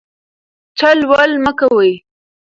چل 0.79 0.97
ول 1.09 1.31
مه 1.43 1.51
کوئ. 1.59 1.91